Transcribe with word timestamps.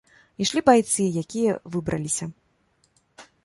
Ішлі 0.45 0.63
байцы, 0.69 1.03
якія 1.23 1.59
выбраліся. 1.77 2.25